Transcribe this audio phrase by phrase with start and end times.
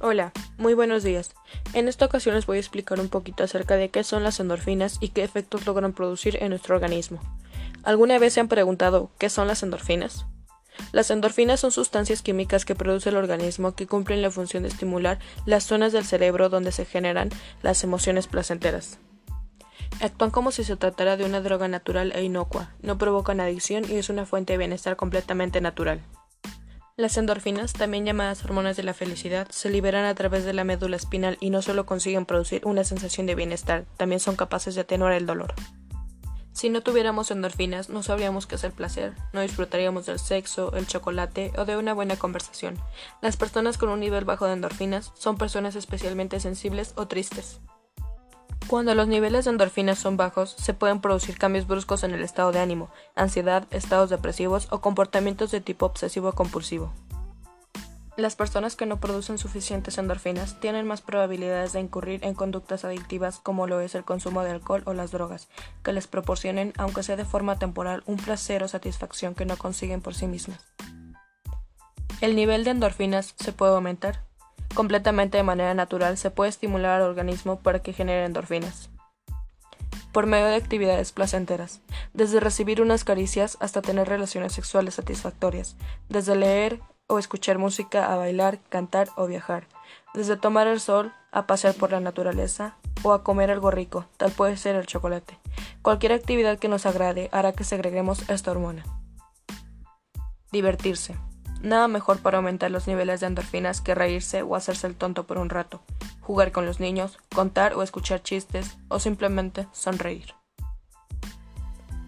[0.00, 1.32] Hola, muy buenos días.
[1.72, 4.96] En esta ocasión les voy a explicar un poquito acerca de qué son las endorfinas
[5.00, 7.20] y qué efectos logran producir en nuestro organismo.
[7.82, 10.24] ¿Alguna vez se han preguntado qué son las endorfinas?
[10.92, 15.18] Las endorfinas son sustancias químicas que produce el organismo que cumplen la función de estimular
[15.46, 17.30] las zonas del cerebro donde se generan
[17.62, 19.00] las emociones placenteras.
[20.00, 23.96] Actúan como si se tratara de una droga natural e inocua, no provocan adicción y
[23.96, 26.02] es una fuente de bienestar completamente natural.
[26.98, 30.96] Las endorfinas, también llamadas hormonas de la felicidad, se liberan a través de la médula
[30.96, 35.12] espinal y no solo consiguen producir una sensación de bienestar, también son capaces de atenuar
[35.12, 35.54] el dolor.
[36.50, 40.88] Si no tuviéramos endorfinas, no sabríamos qué es el placer, no disfrutaríamos del sexo, el
[40.88, 42.76] chocolate o de una buena conversación.
[43.22, 47.60] Las personas con un nivel bajo de endorfinas son personas especialmente sensibles o tristes.
[48.68, 52.52] Cuando los niveles de endorfinas son bajos, se pueden producir cambios bruscos en el estado
[52.52, 56.92] de ánimo, ansiedad, estados depresivos o comportamientos de tipo obsesivo-compulsivo.
[58.18, 63.38] Las personas que no producen suficientes endorfinas tienen más probabilidades de incurrir en conductas adictivas
[63.38, 65.48] como lo es el consumo de alcohol o las drogas,
[65.82, 70.02] que les proporcionen, aunque sea de forma temporal, un placer o satisfacción que no consiguen
[70.02, 70.60] por sí mismas.
[72.20, 74.27] El nivel de endorfinas se puede aumentar,
[74.74, 78.90] completamente de manera natural, se puede estimular al organismo para que genere endorfinas.
[80.12, 81.80] Por medio de actividades placenteras,
[82.14, 85.76] desde recibir unas caricias hasta tener relaciones sexuales satisfactorias,
[86.08, 89.66] desde leer o escuchar música a bailar, cantar o viajar,
[90.14, 94.30] desde tomar el sol a pasear por la naturaleza o a comer algo rico, tal
[94.32, 95.38] puede ser el chocolate.
[95.82, 98.84] Cualquier actividad que nos agrade hará que segreguemos esta hormona.
[100.50, 101.14] Divertirse.
[101.62, 105.38] Nada mejor para aumentar los niveles de endorfinas que reírse o hacerse el tonto por
[105.38, 105.82] un rato,
[106.20, 110.34] jugar con los niños, contar o escuchar chistes o simplemente sonreír.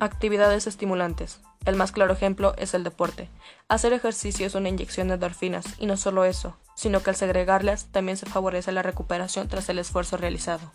[0.00, 1.40] Actividades estimulantes.
[1.64, 3.28] El más claro ejemplo es el deporte.
[3.68, 7.86] Hacer ejercicio es una inyección de endorfinas y no solo eso, sino que al segregarlas
[7.86, 10.70] también se favorece la recuperación tras el esfuerzo realizado.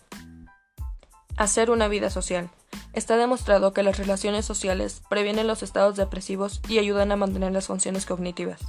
[1.37, 2.49] Hacer una vida social.
[2.93, 7.67] Está demostrado que las relaciones sociales previenen los estados depresivos y ayudan a mantener las
[7.67, 8.61] funciones cognitivas.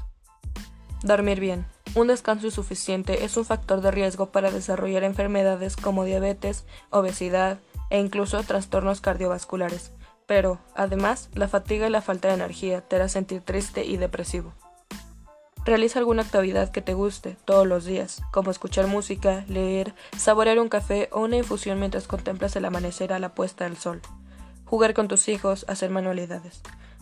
[1.03, 1.67] Dormir bien.
[1.95, 7.59] Un descanso insuficiente es un factor de riesgo para desarrollar enfermedades como diabetes, obesidad
[7.91, 9.93] e incluso trastornos cardiovasculares.
[10.27, 14.55] Pero, además, la fatiga y la falta de energía te hará sentir triste y depresivo.
[15.65, 20.69] Realiza alguna actividad que te guste todos los días, como escuchar música, leer, saborear un
[20.69, 24.03] café o una infusión mientras contemplas el amanecer a la puesta del sol.
[24.67, 26.61] Jugar con tus hijos, hacer manualidades.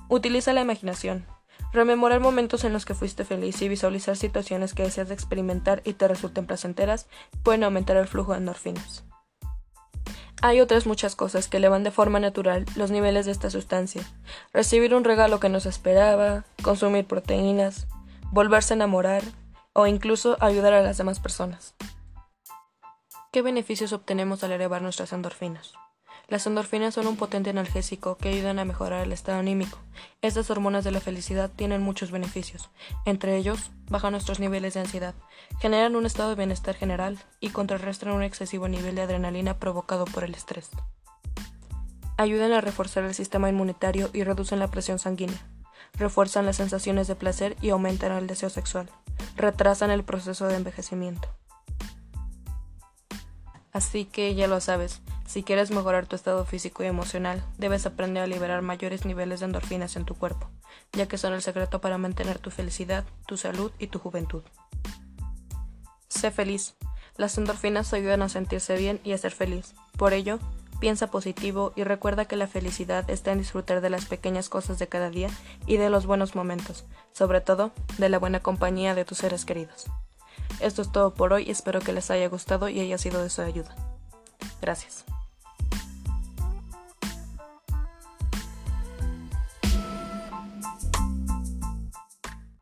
[0.08, 1.26] Utiliza la imaginación.
[1.72, 6.06] Rememorar momentos en los que fuiste feliz y visualizar situaciones que deseas experimentar y te
[6.06, 7.08] resulten placenteras
[7.42, 9.02] pueden aumentar el flujo de endorfinas.
[10.40, 14.02] Hay otras muchas cosas que elevan de forma natural los niveles de esta sustancia.
[14.52, 17.86] Recibir un regalo que no se esperaba, consumir proteínas,
[18.32, 19.22] volverse a enamorar
[19.74, 21.74] o incluso ayudar a las demás personas.
[23.30, 25.74] ¿Qué beneficios obtenemos al elevar nuestras endorfinas?
[26.28, 29.78] Las endorfinas son un potente analgésico que ayudan a mejorar el estado anímico.
[30.22, 32.70] Estas hormonas de la felicidad tienen muchos beneficios.
[33.04, 35.14] Entre ellos, bajan nuestros niveles de ansiedad,
[35.60, 40.24] generan un estado de bienestar general y contrarrestan un excesivo nivel de adrenalina provocado por
[40.24, 40.70] el estrés.
[42.16, 45.51] Ayudan a reforzar el sistema inmunitario y reducen la presión sanguínea
[45.94, 48.90] refuerzan las sensaciones de placer y aumentan el deseo sexual,
[49.36, 51.28] retrasan el proceso de envejecimiento.
[53.72, 58.22] Así que ya lo sabes, si quieres mejorar tu estado físico y emocional, debes aprender
[58.22, 60.50] a liberar mayores niveles de endorfinas en tu cuerpo,
[60.92, 64.42] ya que son el secreto para mantener tu felicidad, tu salud y tu juventud.
[66.08, 66.74] Sé feliz.
[67.16, 69.74] Las endorfinas ayudan a sentirse bien y a ser feliz.
[69.96, 70.38] Por ello,
[70.82, 74.88] Piensa positivo y recuerda que la felicidad está en disfrutar de las pequeñas cosas de
[74.88, 75.28] cada día
[75.64, 79.86] y de los buenos momentos, sobre todo de la buena compañía de tus seres queridos.
[80.58, 83.42] Esto es todo por hoy, espero que les haya gustado y haya sido de su
[83.42, 83.76] ayuda.
[84.60, 85.04] Gracias.